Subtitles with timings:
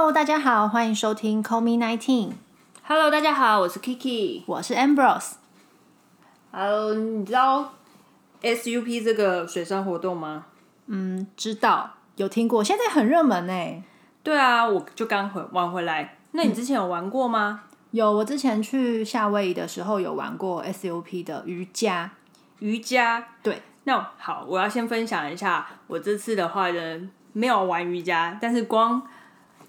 [0.00, 4.44] Hello，大家好，欢迎收听 Call Me Nineteen，Hello，大家好，我是 Kiki。
[4.46, 5.32] 我是 Ambrose。
[6.52, 7.72] Hello，你知道
[8.40, 10.46] SUP 这个水上活动吗？
[10.86, 13.82] 嗯，知道有听过，现在很热门呢。
[14.22, 16.16] 对啊，我就刚回玩回来。
[16.30, 17.64] 那你之前有玩过吗？
[17.90, 22.12] 有，我之前去夏威夷的时候有玩过 SUP 的瑜伽。
[22.60, 23.26] 瑜伽。
[23.42, 29.02] 对，那好，我要先分享一下，我这次的话呢，没有玩瑜伽，但是光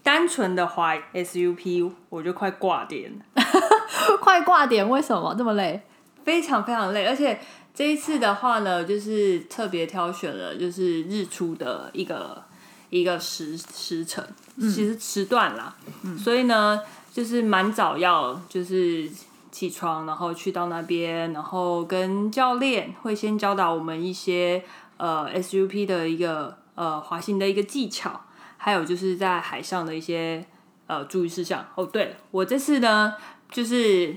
[0.09, 3.12] 单纯的滑 SUP 我就快挂点。
[3.12, 3.44] 了，
[4.20, 5.84] 快挂点，为什么这么累？
[6.26, 7.40] 非常非常累，而且
[7.76, 12.44] 这一次的话呢，就是特别挑选了就是日出的一个
[12.90, 14.27] 一个时时辰，
[14.58, 15.76] 其实时段啦，
[16.18, 16.82] 所以呢，
[17.13, 19.07] 就是蛮早要就是
[19.52, 24.63] 起床，然后去到那边，然后跟教练会先教导我们一些
[24.98, 28.20] 呃 SUP 的一个呃滑行的一个技巧，
[28.60, 30.46] 还有就是在海上的一些
[30.85, 31.65] 呃注意事项。
[31.74, 33.16] 哦，对了我这次呢，
[33.49, 34.16] 就是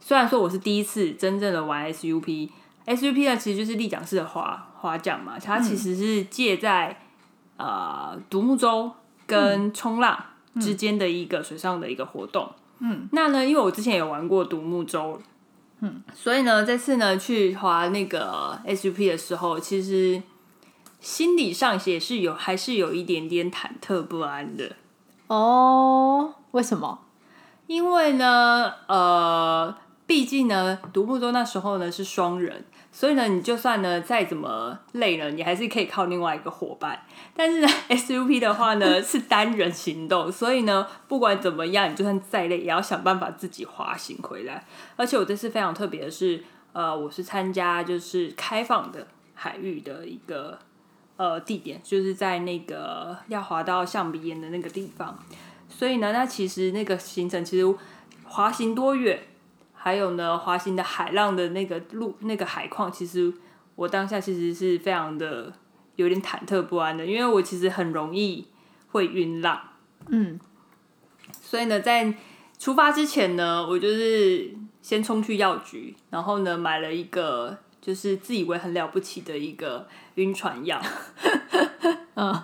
[0.00, 2.48] 虽然说我是第一次真正的玩 SUP。
[2.86, 6.98] SUP 呢，其实就是立桨式的滑滑桨嘛，它其实是介在、
[7.56, 8.90] 呃独木舟
[9.26, 10.18] 跟冲浪
[10.60, 12.50] 之间的一个水上的一个活动。
[12.78, 15.20] 嗯，那呢，因为我之前有玩过独木舟，
[15.80, 20.20] 嗯，所以呢，这次呢去滑那个 SUP 的时候，其实
[21.00, 24.76] 心理上也是有还是有一点点忐忑不安的。
[25.28, 27.00] 哦，为什么？
[27.66, 29.74] 因为呢，呃，
[30.06, 37.00] 毕竟呢，独木舟那时候呢是双人，所以呢，你就算呢再怎么累了，你还是可以靠另外一个伙伴。
[37.34, 44.66] 但是呢， SUP 的话呢 是单人行动，所以呢，不管怎么样，你就算再累，也要想办法自己滑行回来。
[44.96, 46.42] 而且我这次非常特别的是，
[46.72, 50.58] 呃，我是参加就是开放的海域的一个
[51.20, 55.22] 呃地点，就是在那个要滑到象鼻岩的那个地方。
[55.68, 57.76] 所以呢，那其实那个行程其实
[58.24, 59.22] 滑行多远，
[59.74, 63.30] 还有呢滑行的海浪的那个路那个海况，其实
[63.74, 65.52] 我当下其实是非常的
[65.96, 68.46] 有点忐忑不安的，因为我其实很容易
[68.88, 69.60] 会晕浪。
[70.08, 70.40] 嗯，
[71.42, 72.14] 所以呢，在
[72.58, 79.86] 出发之前呢，我就是先冲去药局，然后呢买了一个就是自以为很了不起的一个
[80.16, 80.80] 晕船药。
[82.14, 82.42] 嗯，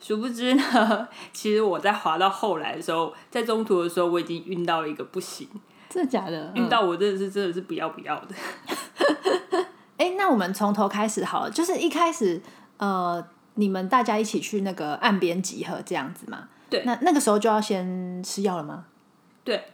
[0.00, 5.48] 殊不知呢，其实我在滑到后来的时候，在中途的时候，我已经晕到一个不行，
[5.88, 6.52] 真的假的？
[6.54, 8.34] 晕到我真的是真的是不要不要的。
[9.96, 12.42] 哎、那我们从头开始好了，就是一开始，
[12.76, 13.24] 呃，
[13.54, 16.48] 你们大家一起去那个岸边集合这样子嘛？
[16.68, 18.86] 对那那个时候就要先吃药了吗？
[19.44, 19.64] 对，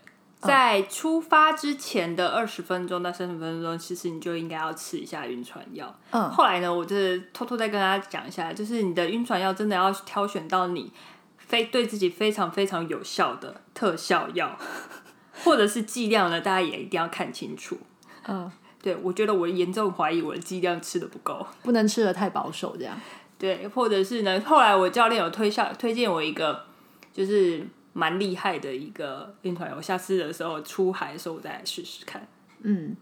[0.40, 5.94] 在出发之前的二十分钟到三十分钟，其实你就应该要吃一下晕船药。
[6.10, 10.90] 嗯，后来呢，我就是偷偷再跟大家讲一下，就是你的晕船药真的要挑选到你
[11.36, 14.58] 非对自己非常非常有效的特效药，
[15.44, 17.78] 或者是剂量呢，大家也一定要看清楚。
[18.26, 18.50] 嗯，
[18.82, 21.46] 对，我觉得我严重怀疑我的剂量吃的不够。
[21.62, 22.98] 不能吃的太保守这样。
[23.38, 26.64] 对，或者是呢，后来我教练有推销推荐我一个，
[27.12, 32.26] 就是蛮厉害的一个晕船药，我下次的时候出海的时候我再来试试看。
[32.62, 32.96] 嗯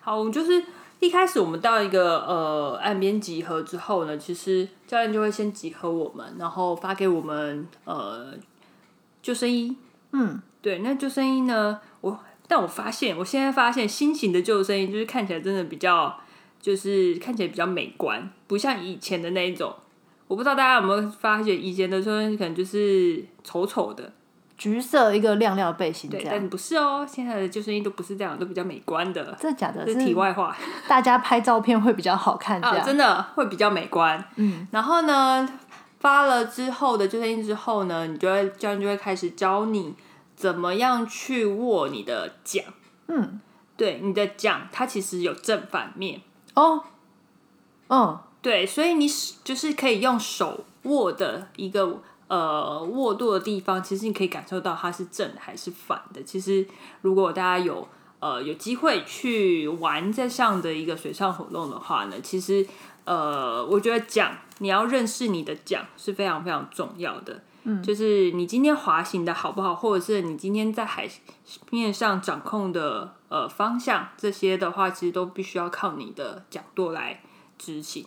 [0.00, 0.64] 好，我们就是
[1.00, 8.34] 一开始我们到一个呃岸边集合之后呢，其实教练就会先集合我们，然后发给我们呃
[9.22, 9.76] 救生衣。
[10.12, 16.18] 嗯，对，那救生衣呢，我但我发现，我现在发现新型的救生衣就是看起来真的比较，
[16.60, 19.74] 就是看起来比较美观，不像以前的那一种。
[20.34, 24.12] 我不知道大家有没有发现，以前的救生衣可能就是丑丑的，
[24.58, 26.34] 橘色一个亮亮的背心这对，样。
[26.34, 29.24] 但不是哦，现在的救生衣都不是这样，都比较美观的。
[29.38, 29.84] 真的假的？
[29.84, 30.56] 这是题外话。
[30.88, 34.28] 大家拍照片会比较好看，这啊，真的会比较美观。
[34.34, 35.48] 嗯，然后呢，
[36.00, 39.94] 发了之后的救生衣之后呢，你就会教练就会开始教你
[40.34, 42.64] 怎么样去握你的桨。
[43.06, 43.40] 嗯，
[43.76, 46.20] 对，你的桨它其实有正反面，
[46.54, 46.82] 哦，
[47.88, 56.22] 嗯，对，所以你是就是可以用手握的一个呃握舵的地方，其实你可以感受到它是正还是反的。
[56.22, 56.66] 其实
[57.00, 57.88] 如果大家有
[58.20, 62.66] 呃有机会去玩这项的一个水上活动的话呢，其实
[63.04, 67.42] 呃我觉得桨你要认识你的桨是非常非常重要的。
[67.62, 71.08] 嗯，就是你今天滑行的好不好，或者是你今天在海
[71.70, 77.22] 面上掌控的呃方向，这些的话，其实都必须要靠你的桨舵来
[77.56, 78.04] 执行。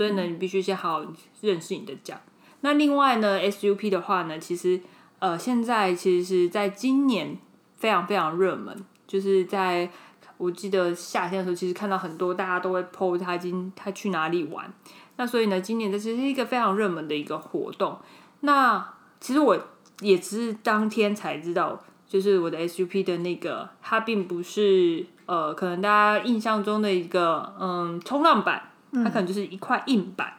[0.00, 1.06] 所以呢，你必须先好好
[1.42, 2.18] 认识你的奖。
[2.62, 4.80] 那另外呢，SUP 的话呢，其实
[5.18, 7.36] 呃，现在其实是在今年
[7.76, 8.74] 非常非常热门，
[9.06, 9.90] 就是在
[10.38, 14.72] 我记得夏天的时候，其实看到很多大家都会 PO 他今他去哪里玩。
[15.16, 17.98] 那所以呢，今年这其实是一个非常热门的一个活动。
[18.40, 19.66] 那其实我
[20.00, 30.34] 也只是当天才知道，就是我的 SUP 的那个，它并不是呃，可能大家印象中的一个嗯冲浪板，它可能就是一块硬板。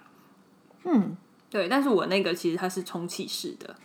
[0.83, 1.15] 嗯，
[1.49, 3.75] 对，但是我那个其实它是充气式的，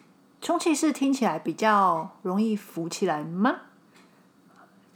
[0.41, 3.57] 充气式听起来比较容易浮起来吗？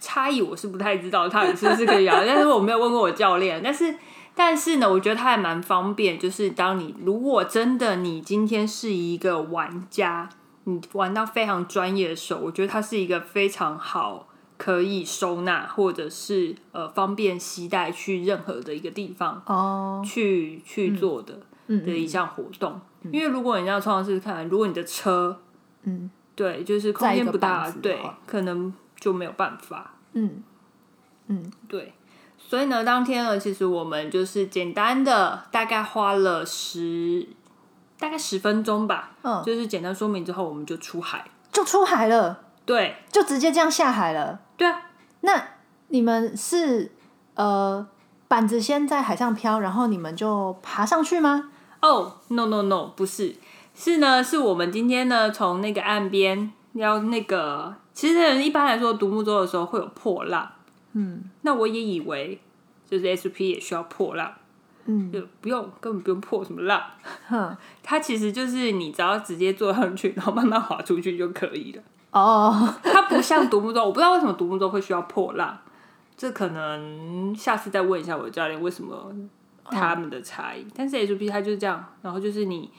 [0.01, 3.61] 差异我是不太知道它是不是可以摇， 但是我没有问过我教练。
[3.63, 3.95] 但是，
[4.35, 6.19] 但是呢，我觉得它还蛮方便。
[6.19, 10.31] 就是当你如果真的你今天是一个玩家，
[10.65, 14.27] 你玩到非常专业的时候，我觉得它是一个非常好
[14.61, 21.33] 可以收纳或者是呃方便携带去任何的一个地方哦，去去做的
[21.67, 22.79] 的一项活动。
[23.11, 25.41] 因为如果你要冲浪试试看，如果你的车
[25.85, 26.11] 嗯。
[26.37, 29.95] 对就是空间不大对，可能就没有办法。
[30.13, 30.43] 嗯。
[31.27, 31.51] 嗯。
[31.69, 31.93] 对，
[32.39, 37.27] 所以呢，当天呢，其实我们就是简单的，大概花了十
[37.99, 41.27] 大概十分钟吧，嗯，就是简单说明之后，我们就出海。
[41.53, 44.41] 就出海了，对，就直接这样下海了。
[44.61, 44.83] 对啊，
[45.23, 45.43] 那
[45.89, 46.93] 你们是
[47.33, 47.89] 呃
[48.29, 51.51] 板子先在海上漂，然后你们就爬上去吗？
[51.81, 53.37] 哦、no no no，不是，
[53.75, 60.53] 是呢，是我们今天呢从那个岸边要那个，其实一般来说独木舟的时候会有破浪，
[60.93, 61.25] 嗯。
[61.41, 62.39] 那我也以为
[62.87, 64.31] 就是 SP 也需要破浪，
[64.85, 66.83] 嗯，就不用，根本不用破什么浪。
[67.27, 71.83] 哼，它其实就是你只要直接坐上去，然后慢慢滑出去就可以了。
[72.13, 75.57] 哦，它不像独木舟，我不知道为什么独木舟会需要破浪，
[76.17, 79.15] 这可能下次再问一下我的教练为什么
[79.65, 80.67] 他们的差异。
[80.75, 82.71] 但是 HP 它就是这样，然后就是你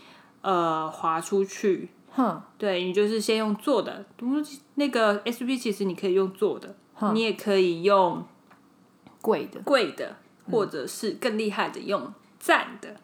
[0.41, 7.15] 呃划出去，哼，对你就是先用坐的，独木舟那个 SP 其实你可以用坐的，哼。
[7.15, 8.25] 你也可以用
[9.21, 10.17] 贵的，贵的，
[10.51, 12.97] 或者是更厉害的用站的，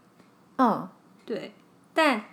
[0.58, 0.90] 嗯。
[1.26, 1.54] 对。
[1.94, 2.26] 但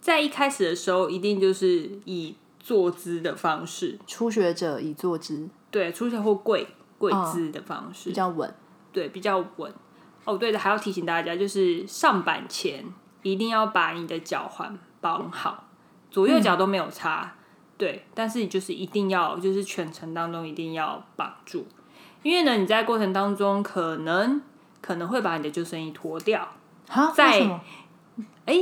[0.00, 6.66] 在一开始的时候，一定就是以坐姿的方式，初学者以坐姿对，初学或跪
[6.96, 8.54] 跪姿的方式，比较稳。
[8.92, 9.72] 对，比较稳。
[10.24, 12.84] 哦，对的，还要提醒大家，就是上板前
[13.22, 15.64] 一定要把你的脚环绑好，
[16.10, 17.34] 左右脚都没有差。
[17.76, 21.66] 对，但是你就是一定要，就是全程当中一定要绑住，
[22.22, 24.40] 因为呢，你在过程当中可能
[24.80, 26.46] 可能会把你的救生衣脱掉。
[26.88, 27.60] 哈，在为什么？
[28.46, 28.54] 哎，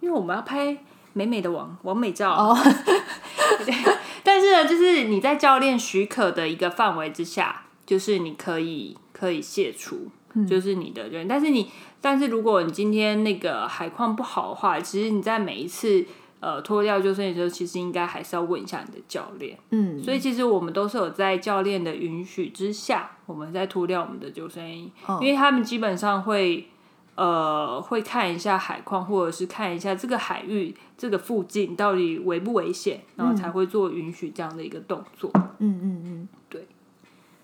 [0.00, 0.76] 因为我们要拍
[1.12, 2.56] 美美的完完美照，哦，
[4.22, 10.08] 但是呢，就是你在教练许可的一个范围之下，就是你可以可以卸除，
[10.48, 11.28] 就是你的人。
[11.28, 11.70] 但是你，
[12.00, 16.04] 但是如果你今天那个海况不好的话，其实你在每一次
[16.40, 19.58] 呃脱掉救生衣的时候，其实应该还是要问一下你的教练。
[19.70, 26.68] 嗯，所以其实我们都是有在教练的允许之下，我们在脱掉我们的救生衣，哦因为他们基本上会。
[27.16, 35.30] 呃，会看一下海况，或者是看一下这个海域这个附近到底危不危险，然后才会做允许这样的一个动作。
[35.58, 36.68] 嗯嗯嗯，对。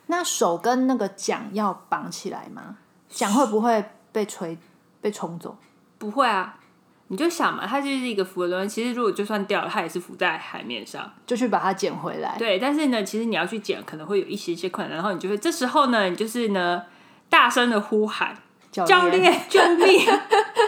[0.09, 2.77] 那手跟那个桨要绑起来吗？
[3.09, 3.83] 桨会不会
[4.13, 4.59] 被吹
[5.01, 5.57] 被冲走？
[5.97, 6.59] 不会啊，
[7.09, 8.69] 你就想嘛，它就是一个浮的东西。
[8.69, 11.11] 其实如果就算掉了，它也是浮在海面上。
[11.27, 12.37] 就去把它捡回来。
[12.37, 14.97] 对，但是呢，其实你要去捡，可能会有一些些困难。
[14.97, 16.83] 然后你就会这时候呢，你就是呢，
[17.31, 18.37] 大声的呼喊
[18.73, 20.05] 教教练救命！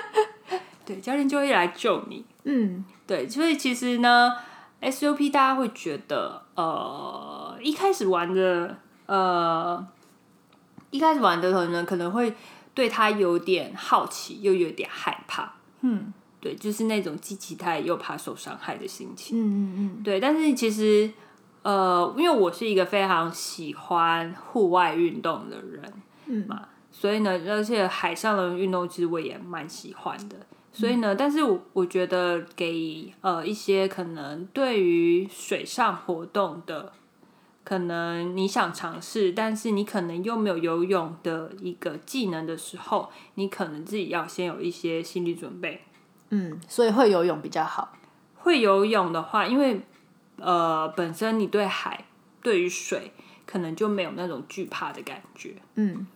[0.86, 2.24] 对，教练就会来救你。
[2.44, 4.36] 嗯对，所以其实呢
[4.82, 9.86] ，SUP 大家会觉得，呃，一开始玩的，呃，
[10.90, 12.34] 一开始玩的人呢，可能会
[12.74, 15.54] 对他有点好奇，又有点害怕。
[15.80, 19.38] 嗯对，就是那种既期待又怕受伤害的心情。
[19.38, 21.10] 嗯嗯嗯，对，但是其实，
[21.62, 25.92] 呃，因为我是一个非常喜欢户外运动的人，
[26.26, 30.36] 嗯嘛，所以呢，而且海上的运动其实我也蛮喜欢的。
[30.72, 36.92] 所以呢，但是我我觉得给呃一些可能对于水上活动的，
[37.64, 45.82] 可能你想尝试，但是你可能又没有游泳的一个技能的时候，你可能自己要先有一些心理准备。
[46.30, 47.96] 嗯，所以会游泳比较好。
[48.36, 49.80] 会游泳的话，因为
[50.38, 52.04] 呃本身你对海、
[52.42, 53.12] 对于水
[53.46, 56.06] 可能就没有那种惧怕的感觉，嗯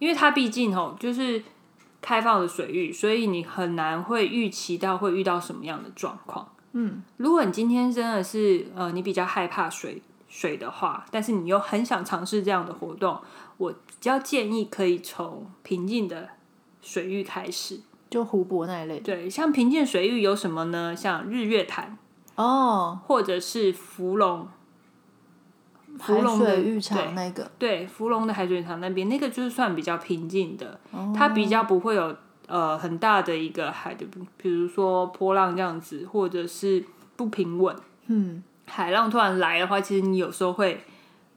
[0.00, 1.40] 因为它毕竟吼就是
[2.02, 6.48] 开放的水域，所以你很难会预期到会遇到什么样的状况。
[6.72, 13.20] 嗯如果你今天真的是呃你比较害怕水水的话，但是你又很想尝试这样的活动，
[13.58, 16.28] 我比较建议可以从平静的
[16.80, 17.80] 水域开始。
[18.08, 18.98] 就湖泊那一类。
[19.00, 20.96] 对，像平静水域有什么呢？
[20.96, 21.96] 像日月潭。
[22.36, 24.48] 哦，或者是芙蓉，
[25.98, 27.50] 芙海蓉的水浴对场那个。
[27.58, 32.16] 对芙蓉的海水浴场那边，那个就是算比较平静的，哦它比较不会有
[32.46, 34.06] 呃很大的一个海的，
[34.36, 36.84] 比如说波浪这样子，或者是
[37.16, 37.74] 不平稳，
[38.06, 40.84] 嗯海浪突然来的话，其实你有时候会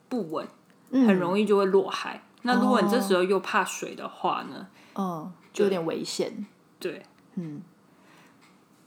[0.08, 0.48] 不稳，
[0.92, 2.22] 嗯，很容易就会落海。
[2.44, 4.68] 那如果你这时候又怕水的话呢？
[4.96, 6.46] 嗯，就有点危险。
[6.80, 7.02] 对，
[7.36, 7.62] 嗯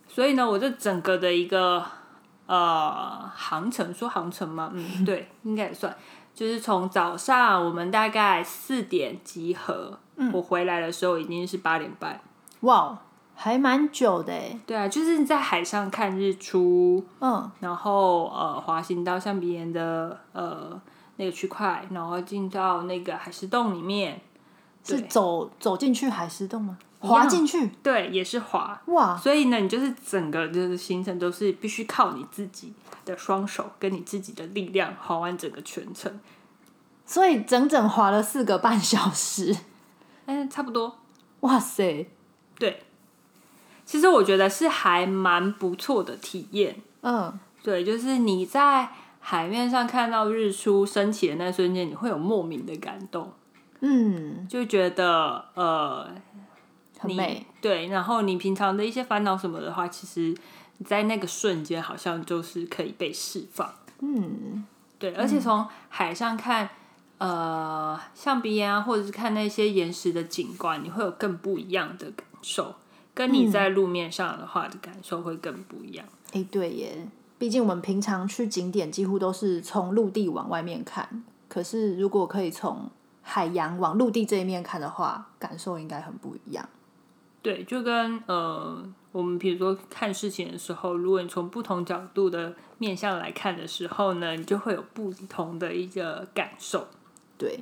[0.07, 1.85] 所以呢，我这整个的一个
[2.47, 4.71] 呃航程，说航程吗？
[4.73, 5.95] 嗯，对，应该也算。
[6.35, 9.99] 就是从早上我们大概四点集合，
[10.33, 12.21] 我回来的时候已经是八点半。
[12.61, 12.99] 哇，
[13.35, 14.59] 还蛮久的哎。
[14.67, 20.81] 对啊，就是在海上看日出，嗯然后呃滑行到象鼻岩的呃
[21.17, 24.21] 那个区块，然后进到那个海石洞里面。
[24.89, 26.79] 是走走进去海石洞吗？
[27.01, 27.67] 滑进去？
[27.83, 28.81] 对，也是滑。
[28.87, 32.73] 哇，所以呢，你就是整个就是行程都是必须靠你自己
[33.05, 36.21] 的双手跟你自己的力量滑完整个全程。
[37.05, 39.57] 所以整整滑了四个半小时。
[40.27, 40.99] 嗯， 差不多。
[41.41, 42.09] 哇塞，
[42.59, 42.83] 对，
[43.85, 46.81] 其实我觉得是还蛮不错的体验。
[47.03, 48.89] 嗯对，就是你在
[49.21, 53.33] 海面上看到日出升起的那瞬间，你会有莫名的感动，
[53.81, 56.41] 嗯，就觉得呃，你
[56.99, 57.47] 很美。
[57.61, 60.37] 对，然后你平常的一些烦恼什么的话，其实
[60.79, 63.73] 你在那个瞬间好像就是可以被释放。
[64.01, 64.65] 嗯
[64.99, 66.69] 对，而且从海上看，
[67.19, 72.75] 呃，象鼻岩啊，或者是看那些岩石的景观，你会有更不一样的感受，
[73.15, 76.07] 跟你在路面上的话的感受会更不一样。
[76.33, 77.07] 哎、对耶，
[77.39, 82.91] 毕竟我们平常去景点几乎都是从陆地往外面看，可是如果可以从
[83.23, 86.67] 海洋往陆地这一面看的话，感受应该很不一样。
[87.47, 96.89] 对，就跟呃，我们比如说看事情的时候，如果你从不同角度的面向来看的时候呢，你就会有不同的一个感受。
[97.39, 97.61] 对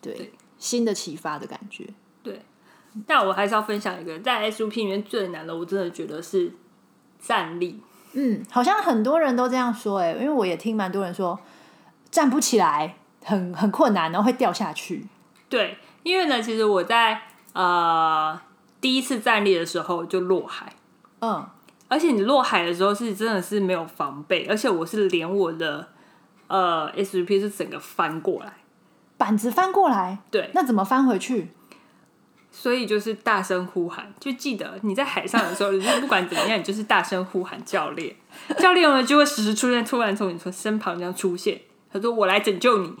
[0.00, 1.84] 对，对新的启发的感觉。
[2.22, 2.40] 对
[3.06, 6.50] 但我还是要分享一个，在 SUP 里面最难的，我真的觉得是
[7.20, 7.82] 站立。
[8.14, 11.38] 嗯，好像很多人都这样说，哎，因为我也听蛮多人说
[12.10, 15.06] 站不起来，很很困难，然后会掉下去。
[15.50, 17.20] 对，因为呢，其实我在
[17.52, 18.40] 呃
[18.80, 20.74] 第一次站立的时候就落海，
[21.20, 21.46] 嗯，
[21.88, 25.88] 而且你落海的时候是真的是没有防备，而且我是连我的
[26.46, 28.52] 呃 SUP 是整个翻过来，
[29.16, 31.50] 板子翻过来，对，那怎么翻回去？
[32.50, 38.16] 所以就是大声呼喊，就记得你在海上的时候，就是不管怎么样，你就是大声呼喊教练，
[38.58, 41.60] 教练呢就会时时出现，突然从你从身旁这样出现，
[41.92, 42.94] 他说我来拯救你，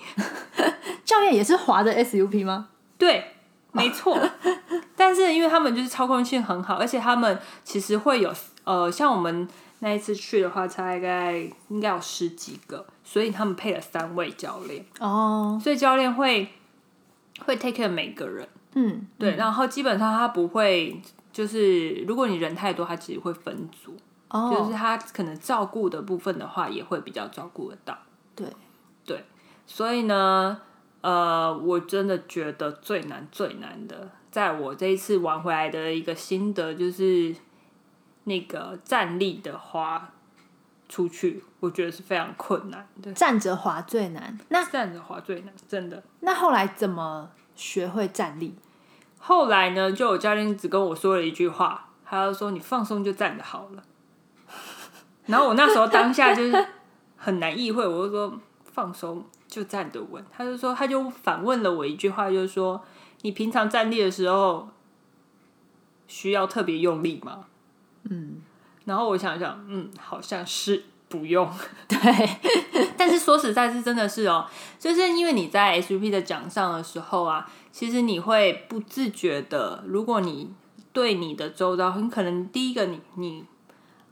[1.04, 2.68] 教练也是滑的 SUP 吗？
[2.98, 3.32] 对，
[3.72, 4.18] 没错。
[5.08, 8.30] 但是因为他们就是操控性很好，而且他们其实会有
[8.64, 9.48] 呃，像我们
[9.78, 11.38] 那一次去的话，大概
[11.68, 16.46] 应该有十几个，所以他们配了三位教练，哦，所以教练会
[17.46, 21.00] 会 take care 每个人，嗯，对，然后基本上他不会。
[21.30, 23.96] 就是如果你人太多，他其实会分组，
[24.28, 27.96] 哦，就是他可能照顾的部分的话，也会比较照顾得到。
[28.34, 28.46] 对。
[29.06, 29.24] 对，
[29.66, 30.60] 所以呢，
[31.00, 37.34] 呃，我真的觉得最难最难的，在我这一次玩回来的一个心得就是
[38.24, 40.10] 那个站立的滑
[40.88, 43.12] 出去，我觉得是非常困难的。
[43.12, 44.38] 站着滑最难。
[44.48, 46.02] 那站着滑最难，真的。
[46.20, 48.54] 那后来怎么学会站立？
[49.18, 53.82] 后来呢，就有教练只跟我说了一句话，他就说：“你放松就站着好了。”
[55.26, 56.66] 然后我那时候当下就是
[57.16, 60.24] 很难意会，我就说放松就站得稳。
[60.30, 62.80] 他就说，他就反问了我一句话，就是说
[63.22, 64.68] ：“你平常站立的时候
[66.06, 67.46] 需要特别用力吗？”
[68.08, 68.42] 嗯，
[68.84, 71.50] 然后我想想，嗯，好像是不用。
[71.88, 74.46] 对，但是说实在是真的是哦，
[74.78, 80.52] 就是因为你在 SUP 的奖上的时候啊，其实你会不自觉的，如果你
[80.92, 83.44] 对你的周遭，很可能第一个你你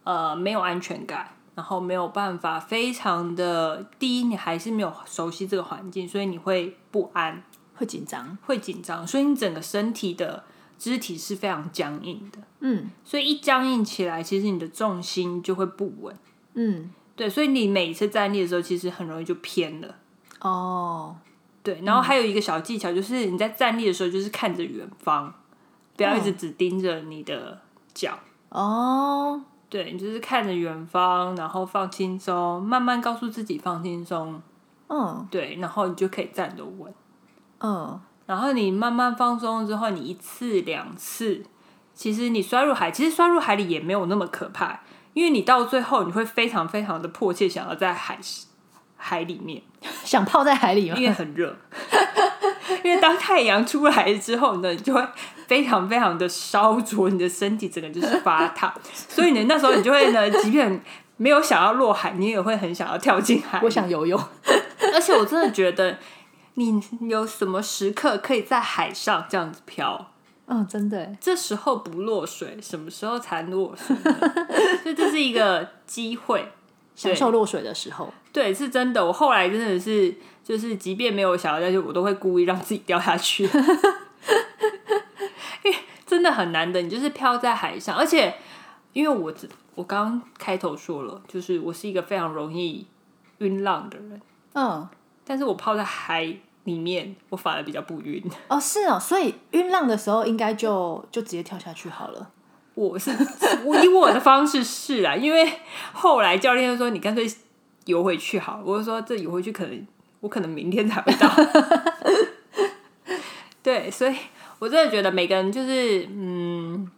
[0.04, 7.42] 呃没有安全感，然后没有办法非常的第一，你还是没有熟悉这个环境，所以你会不安，
[7.74, 8.38] 会紧张。
[8.44, 10.44] 会紧张，所以你整个身体的
[10.78, 16.14] 肢体是非常僵硬的，嗯所以一僵硬起来，其实你的重心就会不稳。
[16.52, 19.94] 嗯，对，所以你每一次站立的时候，其实很容易就偏了。
[20.40, 21.16] 哦，
[21.62, 25.34] 对，然后还有一个小技巧，就是你在站立的时候，就是看着远方，
[25.96, 27.62] 不要一直只盯着你的
[27.94, 28.18] 脚。
[28.50, 34.40] 哦，对，你就是看着远方，然后放轻松，慢慢告诉自己放轻松。
[34.88, 36.94] 嗯对，然后你就可以站得稳。
[37.60, 41.42] 嗯，然后你慢慢放松之后，你一次两次，
[41.92, 44.80] 其实你摔入海，其实摔入海里也没有那么可怕，
[45.14, 48.18] 因为你到最后你会非常非常的迫切想要在海
[48.96, 49.60] 海里面。
[50.04, 51.04] 想泡在海里吗因？
[51.04, 51.56] 为很热，
[52.86, 55.04] 因为当太阳出来之后呢，你就会
[55.46, 58.72] 非常非常的烧灼你的身体，整个就是发烫，
[59.08, 60.80] 所以呢，那时候你就会呢， 即便
[61.16, 63.60] 没有想要落海，你也会很想要跳进海。
[63.64, 64.22] 我想游泳，
[64.94, 65.98] 而且我真的觉得，
[66.54, 70.12] 你有什么时刻可以在海上这样子漂？
[70.48, 73.96] 嗯，真的，这时候不落水，什么时候才落水？
[74.82, 76.52] 所以这是一个机会，
[76.94, 78.14] 享受落水的时候。
[78.32, 79.04] 对，是真的。
[79.04, 80.14] 我后来真的是，
[80.46, 83.42] 就是即便没有想要下去，我都会故意让自己掉下去，
[85.64, 85.76] 因为
[86.06, 86.80] 真的很难的。
[86.80, 88.32] 你就是漂在海上，而且
[88.92, 89.34] 因为我
[89.74, 92.86] 我刚刚开头说了，就是我是一个非常容易
[93.38, 94.20] 晕浪的人，
[94.54, 94.88] 嗯，
[95.24, 96.36] 但是我泡在海。
[96.66, 102.28] 里面我反而比较不晕哦，是哦，所以晕浪的时候应该就就直接跳下去好了。
[102.74, 103.12] 我是
[103.64, 105.48] 我以我的方式是啊，因为
[105.92, 107.24] 后来教练就说你干脆
[107.84, 109.86] 游回去好，我就说这游回去可能
[110.26, 111.30] 我可能明天才会到。
[113.62, 114.16] 对，所以
[114.58, 116.90] 我真的觉得每个人就是嗯，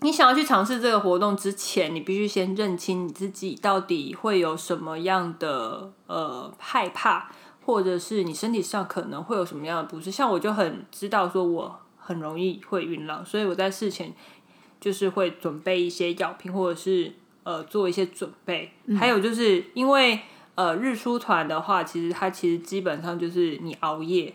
[0.00, 7.30] 你想要去尝试这个活动之前，你必须先认清你自己到底会有什么样的呃害怕。
[7.64, 14.12] 或者是你身体上可能会有什么样的不适，像我就很知道说我很容易会晕浪，所以我在事前
[14.80, 17.12] 就是会准备一些药品，或者是
[17.44, 18.72] 呃做一些准备。
[18.98, 20.18] 还有就是因为
[20.54, 24.34] 呃日出团的话，其实它其实基本上就是你熬夜，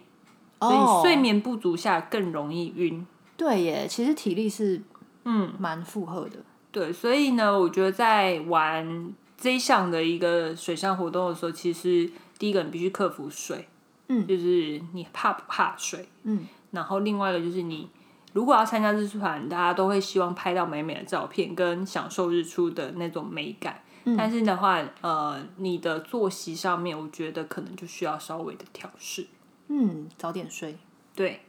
[0.59, 3.05] 所以睡眠不足下更容易晕。
[3.35, 4.81] 对耶，其实体力是
[5.25, 6.37] 嗯蛮负荷的。
[6.71, 12.09] 对，所以呢，我觉得在玩这一项的一个水上活动的时候，其实。
[12.39, 13.67] 第一个，你必须克服水，
[14.09, 17.89] 嗯，就是你怕不怕水，嗯，然后另外一个就是你
[18.33, 23.81] 如果要参加日出团，大家都会希望拍到美美的照片，跟享受日出的那种美感。
[24.15, 29.27] 但是的话，呃，你的作息上面，我觉得可能就需要稍微的调试。
[29.67, 30.77] 嗯，早点睡。
[31.15, 31.41] 对，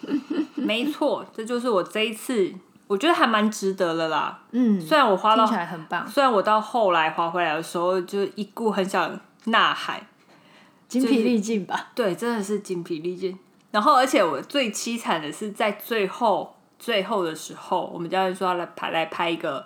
[0.54, 2.54] 没错，这就是我这一次，
[2.86, 4.42] 我觉得还蛮值得的啦。
[4.52, 6.08] 嗯，虽然我花了，听起来很棒。
[6.08, 10.06] 虽然我到后来滑回来的时候，就一股很想呐喊。
[10.88, 13.38] 精疲力尽吧，对，真的是精疲力尽。
[13.70, 19.64] 然后，而且我最凄惨的是在最后最后的时候，我们教练说要来拍来拍一个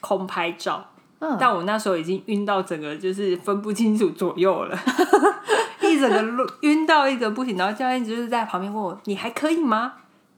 [0.00, 0.86] 空拍照，
[1.20, 4.78] 嗯，但我那时候已经晕到整个就是分不清楚左右了，
[5.82, 7.56] 一整个晕到一个不行。
[7.56, 9.94] 然后教练就是在旁边问我：“你还可以吗？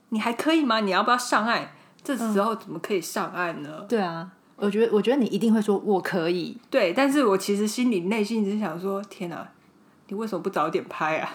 [0.09, 0.81] 你还可以吗？
[0.81, 1.71] 你要不要上岸？”
[2.03, 3.85] 这时候怎么可以上岸呢？
[3.87, 6.57] 对啊，我觉得我觉得你一定会说我可以。
[6.71, 9.47] 对，但是我其实心里内心只是想说：“天哪！”
[10.09, 11.31] 你为什么不早点拍啊？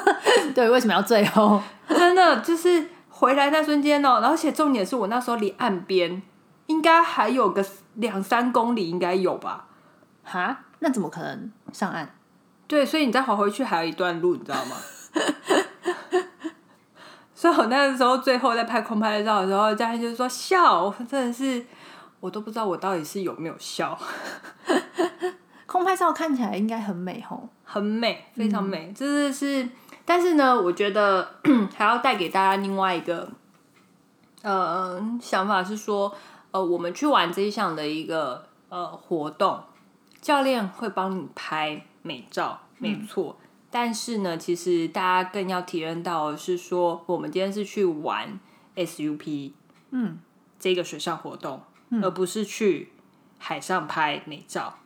[0.54, 1.62] 对，为什么要最后？
[1.88, 6.22] 真的就是回来那瞬间哦，而且重点是我那时候离岸边
[6.66, 7.64] 应该还有个
[7.96, 9.66] 两三公里，应该有吧？
[10.24, 12.08] 哈，那怎么可能上岸？
[12.66, 14.76] 对，所以你再划回去还有一段路，你知道吗？
[17.34, 21.64] 所以我那个时候最后在拍空拍照的时候，嘉欣就说笑，真的是
[22.18, 23.98] 我都不知道我到底是有没有笑。
[25.66, 28.92] 空拍照看起来应该很美吼，很美，非常美。
[28.92, 29.68] 就是是，
[30.04, 31.28] 但是呢，我觉得
[31.76, 33.28] 还要带给大家另外一个
[34.42, 36.12] 呃想法是说，
[36.56, 39.62] 呃，我们去玩这一项的一个呃活动，
[40.22, 43.36] 教练会帮你拍美照，没错。
[43.70, 48.40] 但是呢，其实大家更要体验到的是说，我们今天是去玩
[48.74, 49.52] SUP，
[49.90, 50.18] 嗯，
[50.58, 51.60] 这个水上活动，
[52.02, 52.90] 而不是去
[53.38, 54.78] 海上拍美照。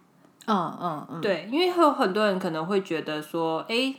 [0.46, 3.94] 嗯嗯嗯，对，因为会有很多人可能会觉得说，哎，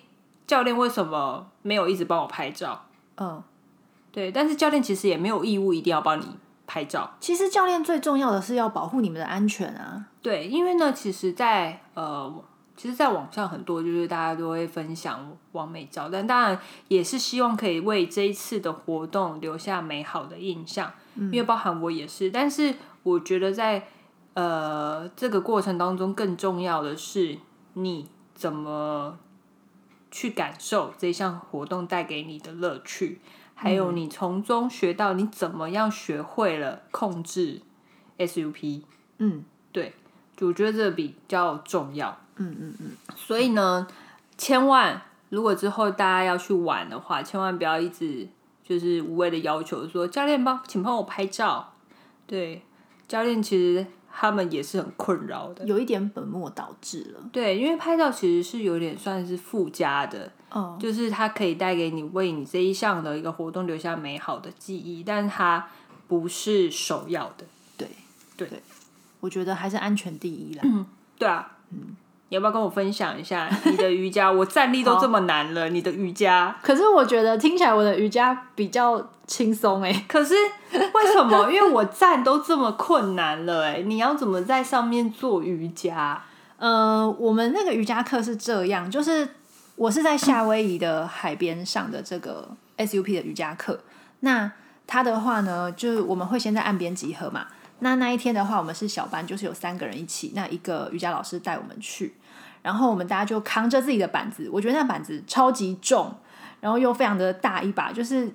[0.46, 2.84] 教练为什么没有一直帮我拍照？
[3.16, 3.42] 嗯，
[4.12, 6.26] 对，但是教练其实也没有义务一定要帮你
[6.72, 7.12] 拍照。
[7.20, 10.06] 其实教练最重要的是要保护你们的安全啊。
[10.22, 12.34] 对，因为呢，其实，在呃，
[12.78, 16.58] 其实，在网上很多就是大家都会分享完美照，但当然
[16.88, 20.90] 也是希望可以为这一次的活动留下美好的印象。
[21.16, 23.86] 因为包含我也是，但是我觉得在。
[24.34, 27.38] 呃，这个过程当中更重要的是
[27.74, 29.20] 你怎么
[30.10, 33.20] 去感受这项活动带给你的乐趣，
[33.62, 37.62] 还有你从中学到你怎么样学会了控制
[38.18, 38.82] SUP。
[39.20, 39.94] 嗯，对，
[40.40, 42.18] 我觉得这比较重要。
[42.38, 42.92] 嗯嗯嗯。
[43.16, 43.88] 所以呢，
[44.36, 48.28] 千万如果之后大家要去玩的话，千万不要一直
[48.64, 51.74] 就是无谓的要求说教练帮，请帮我拍照。
[52.26, 52.64] 对，
[53.08, 53.86] 教练其实。
[54.14, 57.20] 他们也是很困扰的，有一点本末倒置了。
[57.32, 65.68] 对，因为拍照其实是有点算是附加的，哦，就是它可以带给你为你这一项的一个活动留下美好的记忆，但它
[66.08, 67.46] 不是首要的。
[67.78, 67.88] 对
[68.36, 68.48] 对，
[69.20, 70.64] 我觉得还是安全第一啦。
[71.18, 71.96] 对啊，嗯，
[72.32, 74.32] 你要不要跟我分享一下你的瑜伽？
[74.32, 76.56] 我站立都这么难了，你的瑜伽？
[76.64, 80.06] 可是我觉得听起来我的瑜伽比较轻松哎。
[80.08, 80.34] 可是
[80.72, 81.52] 为什么？
[81.52, 86.24] 因为我站都这么困难了哎，你要怎么在上面做瑜伽？
[86.56, 89.28] 呃，我们那个瑜伽课是这样，就是
[89.76, 93.82] 我是在夏威夷的海边上的这个 SUP 的瑜伽课。
[94.22, 94.50] 那
[94.88, 97.48] 它的话呢，就是我们会先在岸边集合嘛。
[97.80, 102.14] 那那一天的话，我们是小班，就是有三个人一起，那一个瑜伽老师带我们去。
[102.62, 106.14] 然后我们大家就扛着自己的板子，我觉得那板子超级重，
[106.60, 108.30] 然后又非常的大一把，就是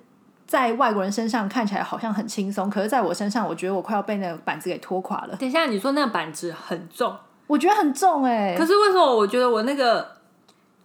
[0.46, 5.36] 在外国人身上看起来好像很轻松，可是在我身上，我觉得我快要被那个板子给拖垮了。
[5.36, 8.54] 等一下，你说那个板子很重，我觉得很重哎。
[8.58, 10.06] 可是为什么我觉得我那个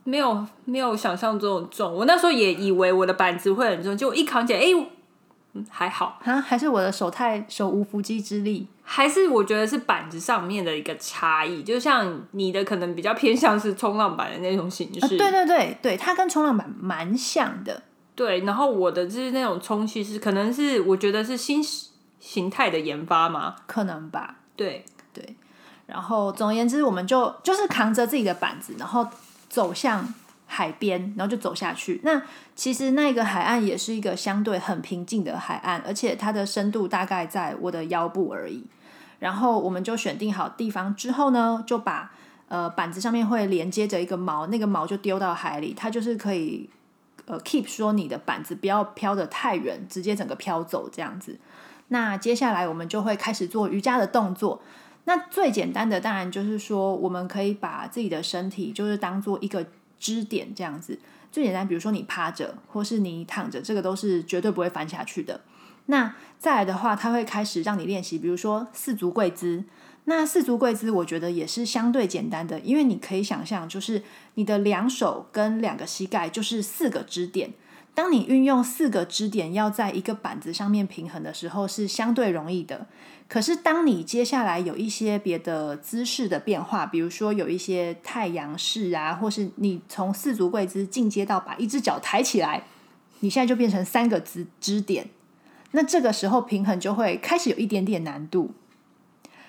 [0.04, 1.94] 没有没有想象中重？
[1.94, 4.66] 我那时候也以为我的板子会很重，结果一扛起来，哎。
[5.54, 17.84] 嗯，还好啊，还是我的手太手无缚鸡之力，还是我觉得是板子上面的一个差异，就像你的可能比较偏向是冲浪板的那种形式，对对对对，它跟冲浪板蛮像的，
[18.16, 18.40] 对。
[18.46, 21.62] 然后我的就是那种充气式，可能是我觉得是新
[22.20, 25.36] 形态的研发嘛，可能吧，对对。
[25.86, 29.06] 然后总而言之，我们就就是扛着自己的板子，然后
[29.50, 30.14] 走向。
[30.54, 32.02] 海边，然后就走下去。
[32.04, 32.22] 那
[32.58, 38.66] 其实那个海岸也是一个相对很平静的海岸，而且它的深度大概在我的腰部而已。
[39.20, 42.12] 然后我们就选定好地方之后呢，就把
[42.50, 46.70] 呃板子上面会连接着一个锚，那个锚就丢到海里，它就是可以
[47.28, 51.40] 呃 keep 说你的板子不要飘得太远，直接整个飘走这样子。
[51.88, 54.62] 那接下来我们就会开始做瑜伽的动作。
[55.06, 59.66] 那最简单的当然就是说，我们可以把自己的身体就是当做一个。
[60.02, 61.00] 支点这样子
[61.32, 65.40] 最简单，比如说你趴着或是你躺着，这个都是绝对不会翻下去的。
[65.86, 69.64] 那再来的话，它会开始让你练习，比如说四足跪姿。
[70.06, 74.02] 那四足跪姿，我觉得也是相对简单的，因为你可以想象，就是
[74.34, 77.54] 你的两手跟两个膝盖就是四个支点。
[77.94, 82.88] 当你运用四个支点要在一个板子上面平衡的时候，是相对容易的。
[83.32, 92.64] 可是，当你接下来有一些别的姿势的变化，比如说有一些太阳式啊，或是你从四足跪姿进阶到把一只脚抬起来，
[93.22, 95.08] 你现在就变成三个支支点，
[95.72, 98.52] 那这个时候平衡就会开始有一点点难度。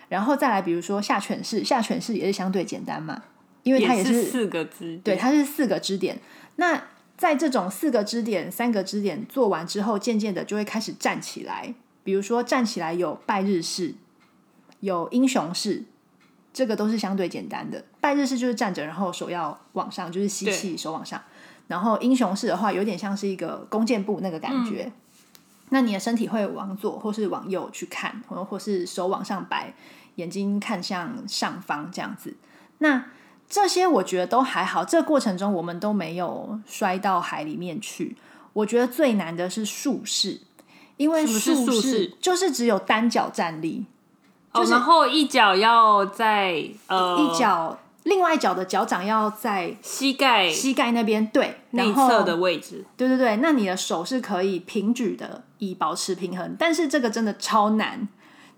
[0.08, 3.24] 然后再来，比如说下犬式，下犬式也是相对简单嘛，
[3.64, 6.20] 因为它也是四个支，对，它是四个支点。
[6.54, 6.84] 那
[7.16, 11.74] 在这种四个支点、三个支点做完之后，渐渐的就会开始站起来。
[12.04, 13.94] 比如说站起来有拜日式，
[14.80, 15.84] 有英雄式，
[16.52, 17.84] 这个都是相对简单的。
[18.00, 21.22] 拜日式就是站着，然后手要往上，就是吸气，手往上。
[21.68, 24.92] 然后英雄式的话，有点像是一个弓箭步那个感觉。
[25.70, 29.72] 那你的身体会往左或是往右去看，或或是手往上摆，
[30.16, 32.36] 眼睛看向上方这样子。
[32.78, 33.06] 那
[33.48, 38.16] 这些我觉得都还好，这个过程中我们都没有摔到海里面去。
[38.52, 40.40] 我觉得最难的是竖式。
[41.02, 43.86] 因为竖式就是只有单脚站立，
[44.52, 56.54] 哦，然后一脚要在呃一脚，另外一脚的脚掌要在膝盖膝盖那边对内侧的位置，对对对，那你的手是可以平举的，以保持平衡。
[56.56, 58.06] 但是这个真的超难，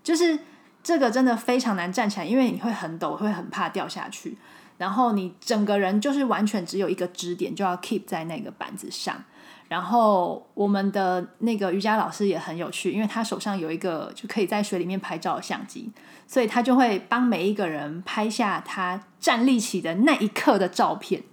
[0.03, 0.37] 就是
[0.83, 4.37] 这个真的非常难站起来，因为你会很抖，会很怕掉下去，
[4.77, 9.23] 然后你整个人就是完全只有一个支点，就要 keep 在那个板子上。
[9.67, 15.91] 然后我们的那个瑜伽老师也很有趣，因为他手上有一个就可以在水里面拍照的相机，
[16.27, 21.23] 所以他就会帮每一个人拍下他站立起的那一刻的照片。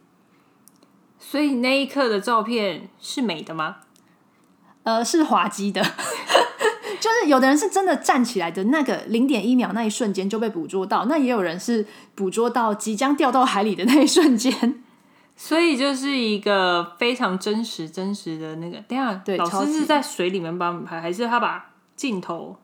[1.19, 3.77] 所以那一刻的照片是美的吗？
[4.83, 5.81] 呃，是滑稽的，
[6.99, 14.82] 就是有的人是真的站起来的那个零点一秒那一瞬间就被捕捉到，那也有人是捕捉到即将掉到海里的那一瞬间。
[15.45, 18.77] 所以就是一个非常真实、真实的那个。
[18.83, 22.57] 等下，对，老师是在水里面帮你拍，还是他把镜头？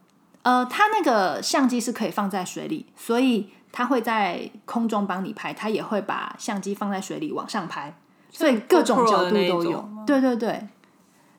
[0.45, 7.93] 呃，他那个相机是可以放在水里，所以他会在空中帮你拍，他也会把相机放在水里往上拍，
[8.31, 9.89] 所以各种角度都有。
[10.07, 10.69] 对对对，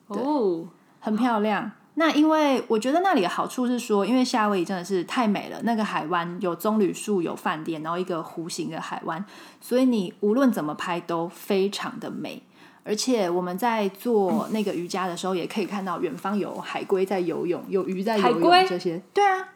[0.07, 0.67] 哦，
[0.99, 1.71] 很漂亮。
[1.99, 9.23] 那因为我觉得那里的好处是说，因为夏威夷真的是太美了，那个海湾有棕榈树，有饭店，然后一个弧形的海湾，
[9.59, 12.41] 所以你无论怎么拍都非常的美。
[12.85, 19.49] 而且我们在做那个瑜伽的时候，也可以看到远方有海龟在游泳，有鱼在游泳，这些对啊，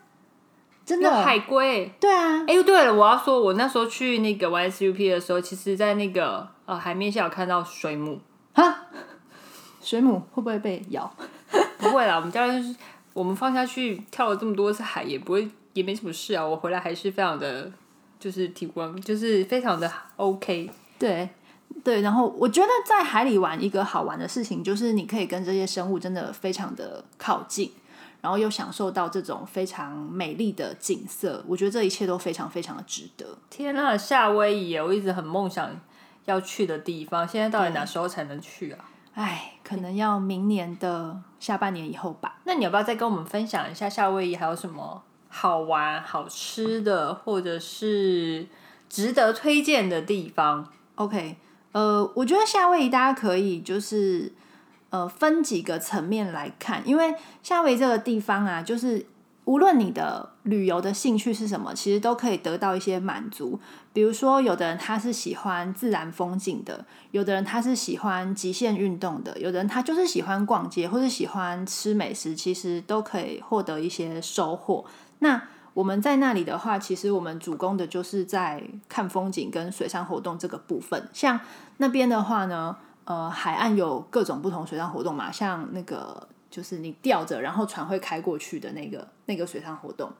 [0.85, 2.43] 真的海龟，对啊。
[2.45, 8.19] 哎，对了，我要说，我那时候去那个 YSUP 的时候，其实在那个呃海面下有看到水母
[8.53, 8.87] 哈，
[9.81, 11.15] 水母会不会被咬？
[11.83, 12.75] 不会啦，我们家就是
[13.13, 16.45] 我们放下去跳了这么多次海，也不会也没什么事啊。
[16.45, 17.71] 我回来还是非常的
[18.19, 20.69] 就是体温就是非常的 OK。
[20.97, 21.29] 对
[21.83, 27.71] 对，然后我觉得在海里玩一个好玩的事情，就是你可以跟这些生物真的非常的靠近，
[28.21, 31.43] 然后又享受到这种非常美丽的景色。
[31.47, 33.37] 我觉得这一切都非常非常的值得。
[33.49, 34.81] 天呐，夏威夷耶！
[34.81, 35.69] 我一直很梦想
[36.25, 38.85] 要去的地方，现在到底哪时候才能去啊？
[39.13, 42.37] 哎，可能要明年的下半年以后吧。
[42.45, 48.47] 那你要不要再跟我们分享一下夏威夷还有什么好玩、好吃的，或者是
[48.89, 51.37] 值得推荐的地方？OK，
[51.73, 54.31] 呃，我觉得夏威夷大家可以就是
[54.89, 59.05] 呃分几个层面来看，因为夏威夷这个地方啊，就是
[59.45, 63.59] 无论你的旅游的兴趣是什么，其实都可以得到一些满足。
[63.91, 74.85] 比如说，有的人他是喜欢自然风景的，有的人他是喜欢极限运动的，有的人他就是喜欢逛街或者喜欢吃美食，其实都可以获得一些收获。
[75.19, 75.41] 那
[75.73, 81.09] 我们在那里的话，其实我们主攻的就是在看风景跟水上活动这个部分。
[81.13, 81.39] 像
[81.77, 82.75] 那边的话呢，
[83.05, 90.11] 呃，海岸有各种不同水上活动嘛，像那个就是你吊着，然后船会开过去的那个那个水上活动，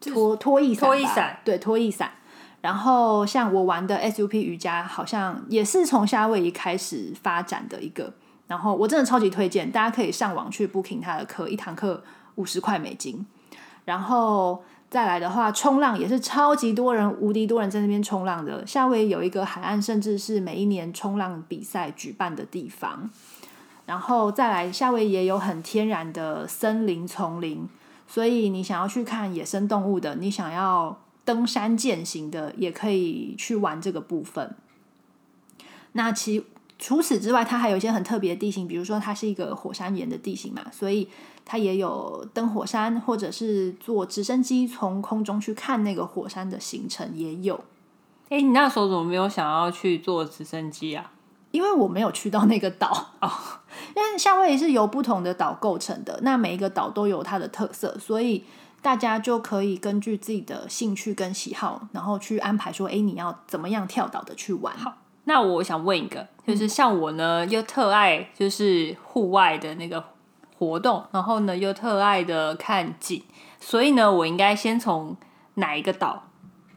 [0.00, 2.12] 拖拖翼伞，拖翼伞对，拖翼伞。
[2.60, 8.12] 然后像我玩的 SUP 瑜伽，好像也是从夏威夷开始发展的一个。
[8.46, 12.00] 然后我真的超级推荐，大家可以上网去 booking 他的课，一堂课
[12.36, 13.26] 五十块美金。
[13.84, 18.64] 然后再来的话，冲浪也是超级多人，无敌多人在那边冲浪的。
[18.64, 23.10] 夏威夷有一个海岸，甚至是每一年冲浪比赛举办的地方。
[23.90, 27.68] 然后再来，夏威夷也有很天然的森林丛林，
[28.06, 34.54] 所以你想要去看野生动物的，你想要登山健行的，也可以去玩这个部分。
[35.94, 36.46] 那其
[36.78, 41.08] 除此之外，它还有一些很特别的地形，比如说它是一个火山岩的地形嘛，所以
[41.44, 47.64] 它也有登火山，或者是坐直升机从空中去看那个火山的行程也有。
[48.28, 51.10] 哎、你那时候怎么没有想要去坐直升机啊？
[51.50, 53.30] 因为我没有去到那个岛哦，
[53.96, 58.44] 因为夏威夷是由不同的岛构成的，那每一个岛都有它的特色，所以
[58.80, 64.76] 大家就可以根据自己的兴趣跟喜好，然后去安排说，哎，你要怎么样跳岛的去玩。
[64.76, 70.02] 好那我想问一个，就是像我呢，又特爱就是户外的那个
[70.56, 73.22] 活动，然后呢又特爱的看景，
[73.60, 75.16] 所以呢，我应该先从
[75.54, 76.24] 哪一个岛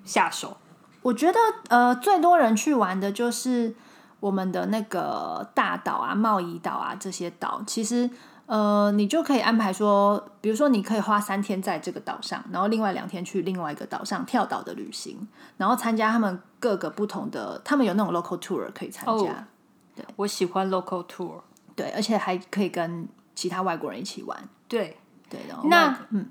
[0.03, 0.57] 下手？
[1.03, 3.75] 我觉得呃，最多人去玩的就是
[4.23, 7.61] 我们的那个大岛啊、贸易岛啊这些岛。
[7.67, 8.09] 其实
[8.45, 19.45] 呃，你就可以安排说，比如说你可以花三天在这个岛上，然后另外两天去另外一个岛上跳岛的旅行，然后参加他们各个不同的，他们有那种 local tour 可以参加。
[19.93, 21.41] 对我喜欢 local tour。
[21.75, 23.05] 对，而且还可以跟
[23.35, 24.37] 其他外国人一起玩。
[24.69, 24.95] 对，
[25.29, 26.29] 对，然后那嗯，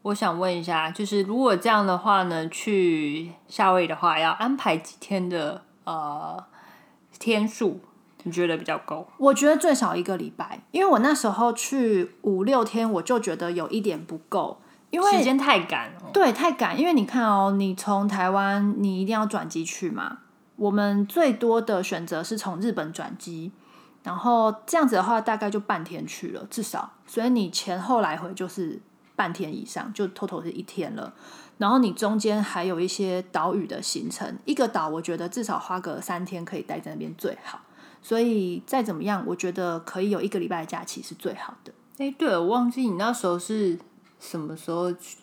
[0.00, 6.42] 我想问一下，就是如果这样的话呢，去夏威夷的话，要安排几天的呃
[7.18, 7.80] 天数？
[8.22, 9.06] 你觉得比较够？
[9.18, 16.10] 我觉得最少一个礼拜，因为我那时候去五六天，我就觉得有一点不够，因为时间太赶了。
[16.12, 20.18] 对，太赶，因为你看哦，你从台湾你一定要转机去嘛。
[20.56, 23.52] 我们最多的选择是从日本转机，
[24.02, 28.80] 然后这样子的话大概就半天去了，至少，所以你前后来回就是
[29.14, 31.14] 半天以上，就 total 是一天了。
[31.58, 37.60] 然后你中间还有一些岛屿的行程，一个岛我觉得至少花个三天可以待在那边最好。
[38.02, 41.72] 所以再怎么样，我觉得可以有一个礼拜的假期是最好的。
[41.98, 43.78] 哎、对了，我忘记你那时候是
[44.20, 45.16] 什么时候去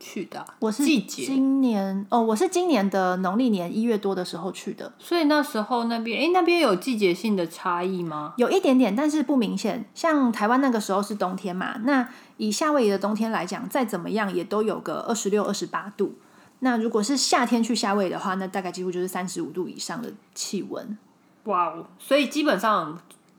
[0.00, 4.90] 去的啊、我是季节，今年哦，我是今年的农历年一月多的时候去的。
[4.98, 8.32] 所以那时候那边，哎、那边有季节性的差异吗？
[8.38, 9.84] 有一点点，但是不明显。
[9.94, 12.08] 像台湾那个时候是冬天嘛，那
[12.38, 16.14] 以夏威夷的冬天来讲，再怎么样也都有个二十六、二十八度。
[16.60, 20.98] 那如果是夏天去夏威夷的话，那大概几乎就是三十五度以上的气温。
[21.44, 21.86] 哇哦！
[21.98, 22.98] 所以基本上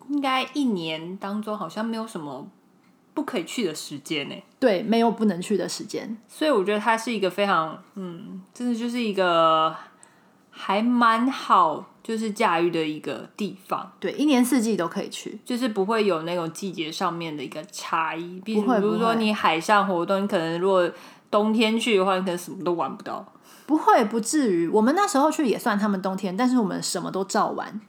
[0.10, 2.48] 应该一年当中好像没有什么
[3.14, 4.36] 不可以去的时间呢。
[4.60, 6.18] 对，没有不能去的时间。
[6.28, 9.76] 所以我觉得它是一个非常，嗯，真的就是一个
[10.50, 15.40] 还蛮好，就是驾驭的一个地方，对，一年四季都可以去。
[15.44, 18.40] 就是不会有那种季节上面的一个差异。
[18.42, 20.90] 比如不会比如说你海上活动，你可能如果
[21.30, 23.26] 冬天去的话，你可能什么都玩不到。
[23.66, 24.68] 不会，不至于。
[24.68, 27.80] 我们那时候去也算他们冬天，但是我们什么都照玩。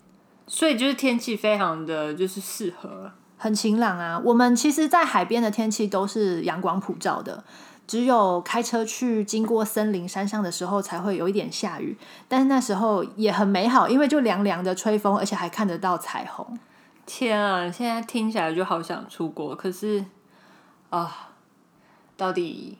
[0.46, 3.10] 所以就是天气非常的就是适合。
[3.42, 4.20] 很晴朗啊。
[4.24, 7.42] 我们其实，在海边的天气都是阳光普照的，
[7.88, 11.98] 只有开车去经过森林山上的时候，才会有一点下雨。
[12.28, 16.56] 但是那时候也很美好，因为就凉凉的吹风，而且还看得到彩虹。
[17.04, 20.04] 天啊，现在听起来就好想出国，可是
[20.90, 21.30] 啊，
[22.16, 22.78] 到底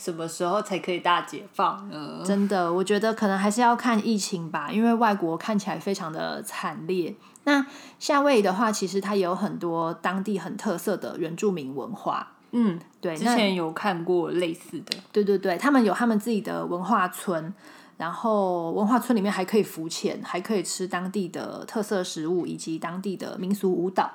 [0.00, 2.22] 什么时候才可以大解放呢？
[2.24, 7.14] 真的，我觉得可能还是要看疫情吧，因为外国看起来非常的惨烈。
[7.44, 7.66] 那
[7.98, 12.32] 夏威夷的话，其实它也有很多当地很特色的原住民文化。
[12.52, 14.96] 嗯，对，之前有看过类似的。
[15.12, 17.52] 对对对，他们有他们自己的文化村，
[17.98, 24.10] 然后文化村里面还可以浮潜，还可以吃当地的特色食物以及当地的民俗舞蹈。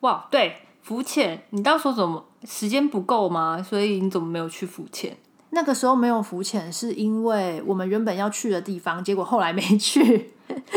[0.00, 3.62] 哇，对，浮潜，你到时候怎么时间不够吗？
[3.62, 5.16] 所以你怎么没有去浮潜？
[5.50, 10.30] 那个时候没有浮潜，是因为我们原本要去的地方，结果后来没去。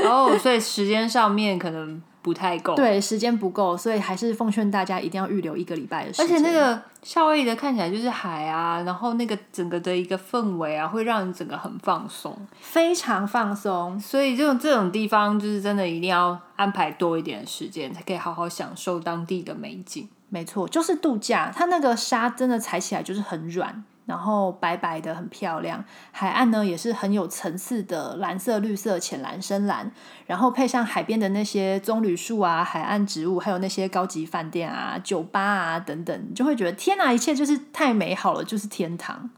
[0.03, 2.76] 哦，所以时间上面可能不太够。
[2.76, 6.39] 对，时间不够，所以还是奉劝大家一定要预留一个礼拜的时间而。
[6.39, 12.38] 且那个夏威夷的看起来就是海啊，然后那个整个的一个氛围啊，会让你整个很放松。
[12.60, 20.08] 非常放松，所以这种这种地方，就是真的一定要安排多一点的时间，才可以好好享受当地的美景。
[20.30, 21.52] 没错，就是度假。
[21.52, 25.86] 它那个沙真的踩起来就是很软，然后白白的，很漂亮。
[26.12, 29.91] 海岸呢也是很有层次的蓝色、绿色、浅蓝、深蓝，
[30.26, 39.30] 然后配上海边的那些棕榈树啊、海岸植物，还有那些高级饭店啊、酒吧啊等等，你就会觉得天哪，一切就是太美好了，就是天堂。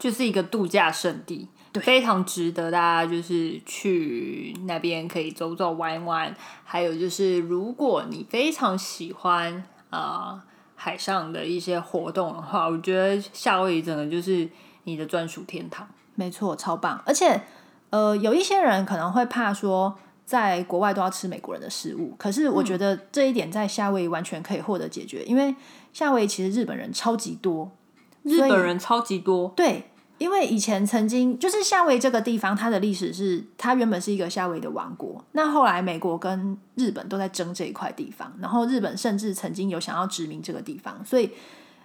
[0.00, 6.34] 就是一个度假胜地，对非常值得大家就是去那边可以走走玩玩。
[6.64, 10.40] 还有就是，如果你非常喜欢呃
[10.80, 14.48] 海上的一些活动的话，我觉得夏威夷真的就是
[14.84, 15.86] 你的专属天堂。
[16.14, 17.02] 没错，超棒。
[17.04, 17.42] 而且，
[17.90, 25.54] 呃，有一些人可能会怕说，在国外都要吃美国人的食物，可是我觉得这一点在夏威夷完全可以获得解决，因为
[25.92, 27.72] 夏威夷其实日本人超级多。
[28.22, 41.30] 日本人超级多，对，因为以前曾经就是夏威夷这个地方，它的历史是它原本是一个夏威夷的王国，那后来美国跟日本都在争这一块地方，然后日本甚至曾经有想要殖民这个地方，所以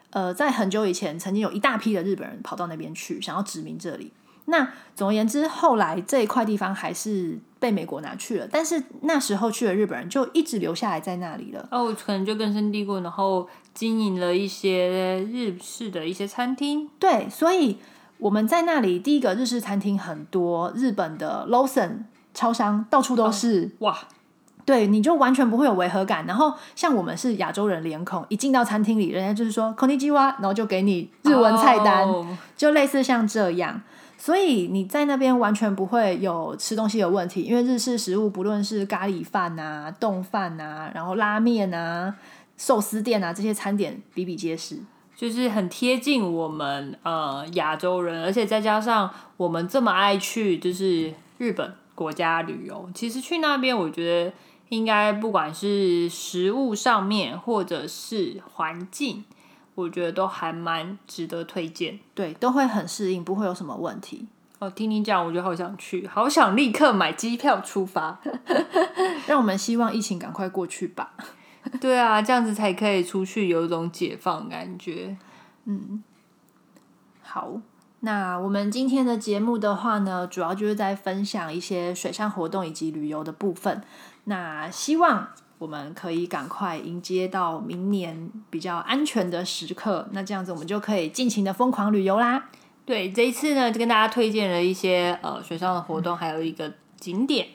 [0.10, 4.12] 呃，在很久以前，曾经有一大批的日本人跑到那边去，想要殖民这里。
[4.46, 11.66] 那总而言之，后来这一块地方还是被美国拿去了，但是那时候去的日本人就一直留下来在那里了。
[11.72, 16.90] 哦，可能就根深蒂固，然后经营了一些日式的一些餐厅。
[17.00, 17.78] 对，所以
[18.20, 23.98] 我们在那里，第一个日式餐厅很多，日本的 Lawson 超商到处都是，哇，
[24.66, 26.26] 对，你就完全不会有违和感。
[26.26, 33.82] 然后像我们是亚洲人脸孔，一进到餐厅里，人家就是说 k o n i j i w a 然后就给你日文菜单，哦就类似像这样。
[34.18, 42.16] 所以你在那边完全不会有吃东西有问题，因为日式食物不论是咖喱饭啊、冻饭啊，然后拉面啊、
[42.56, 44.78] 寿司店啊这些餐点比比皆是。
[45.24, 54.34] 就是很贴近我们呃亚洲人，而且再加上我们这么爱去就是日本国家旅游，其实去那边我觉得
[54.68, 59.24] 应该不管是食物上面或者是环境，
[59.76, 62.00] 我觉得都还蛮值得推荐。
[62.14, 64.28] 对，都会很适应，不会有什么问题。
[64.60, 68.20] 哦，听你讲，我觉得好想去，好想立刻买机票出发。
[69.26, 71.14] 让我们希望疫情赶快过去吧。
[71.80, 75.16] 对啊，这样子才可以出去，有一种解放感觉。
[75.66, 76.04] 嗯
[77.22, 77.62] 好，
[78.02, 83.82] 那我们今天的节目的话呢，主要就是在分享一些水上活动以及旅游的部分。
[84.26, 92.50] 那希望我们可以赶快迎接到明年比较安全的时刻，那这样子我们就可以尽情的疯狂旅游啦。
[92.86, 97.48] 对，这一次呢，就跟大家推荐了一些呃水上的活动，还有一个景点。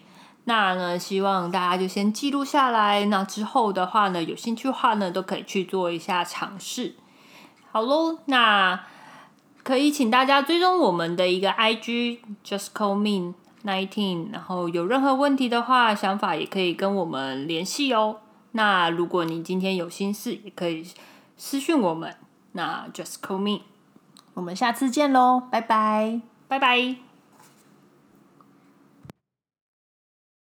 [0.48, 3.04] 那呢，希望大家就先记录下来。
[3.04, 6.94] 那之后的话呢，有兴趣的话呢，都可以去做一下尝试。
[7.70, 8.80] 好喽，那
[9.62, 14.32] 可以请大家追踪我们的一个 IG just call me nineteen。
[14.32, 18.16] 然后有任何问题的话，想法也可以跟我们联系哦。
[18.52, 20.82] 那如果你今天有心事，也可以
[21.36, 22.16] 私讯我们。
[22.52, 23.60] 那 just call me，
[24.32, 26.22] 我们下次见喽，拜拜。
[26.48, 27.07] 拜拜。